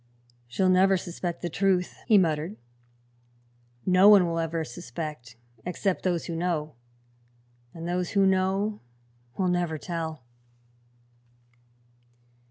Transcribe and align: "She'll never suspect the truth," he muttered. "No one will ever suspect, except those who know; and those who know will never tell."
"She'll 0.47 0.67
never 0.67 0.97
suspect 0.97 1.43
the 1.43 1.49
truth," 1.51 1.99
he 2.07 2.17
muttered. 2.17 2.57
"No 3.85 4.09
one 4.09 4.25
will 4.25 4.39
ever 4.39 4.63
suspect, 4.63 5.35
except 5.63 6.01
those 6.01 6.25
who 6.25 6.35
know; 6.35 6.73
and 7.71 7.87
those 7.87 8.09
who 8.17 8.25
know 8.25 8.79
will 9.37 9.47
never 9.47 9.77
tell." 9.77 10.23